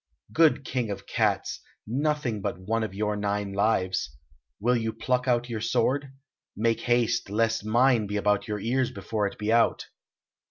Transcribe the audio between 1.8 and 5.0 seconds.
nothing but one of your nine lives. Will you